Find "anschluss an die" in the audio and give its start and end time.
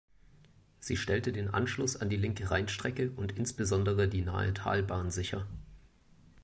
1.53-2.15